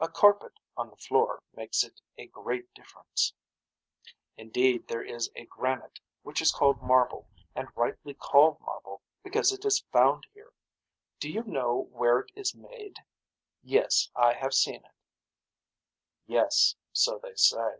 A 0.00 0.08
carpet 0.10 0.58
on 0.76 0.90
the 0.90 0.98
floor 0.98 1.42
makes 1.54 1.82
it 1.82 2.02
a 2.18 2.26
great 2.26 2.74
difference. 2.74 3.32
Indeed 4.36 4.86
there 4.86 5.02
is 5.02 5.30
a 5.34 5.46
granite 5.46 5.98
which 6.22 6.42
is 6.42 6.52
called 6.52 6.82
marble 6.82 7.26
and 7.54 7.74
rightly 7.74 8.12
called 8.12 8.60
marble 8.60 9.00
because 9.22 9.52
it 9.52 9.64
is 9.64 9.82
found 9.90 10.26
here. 10.34 10.52
Do 11.20 11.30
you 11.30 11.42
know 11.42 11.88
where 11.90 12.18
it 12.20 12.32
is 12.34 12.54
made. 12.54 12.96
Yes 13.62 14.10
I 14.14 14.34
have 14.34 14.52
seen 14.52 14.84
it. 14.84 14.94
Yes 16.26 16.74
so 16.92 17.18
they 17.22 17.36
say. 17.36 17.76